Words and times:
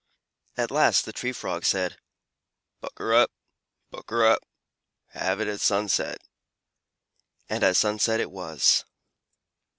At 0.57 0.71
last 0.71 1.05
the 1.05 1.13
Tree 1.13 1.31
Frog 1.31 1.63
said: 1.63 1.99
"Pukr 2.81 3.01
r 3.01 3.05
rup! 3.05 3.31
Pukr 3.93 4.13
r 4.13 4.17
rup! 4.31 4.43
Have 5.09 5.39
it 5.39 5.47
at 5.47 5.61
sunset!" 5.61 6.17
And 7.47 7.63
at 7.63 7.77
sunset 7.77 8.19
it 8.19 8.31
was. 8.31 8.83